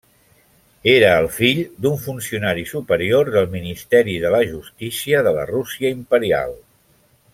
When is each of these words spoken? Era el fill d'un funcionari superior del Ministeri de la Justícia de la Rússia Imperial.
Era 0.93 1.09
el 1.23 1.27
fill 1.33 1.59
d'un 1.85 1.99
funcionari 2.05 2.65
superior 2.71 3.29
del 3.35 3.47
Ministeri 3.53 4.17
de 4.25 4.33
la 4.37 4.41
Justícia 4.55 5.21
de 5.29 5.35
la 5.41 5.45
Rússia 5.53 5.93
Imperial. 5.99 6.57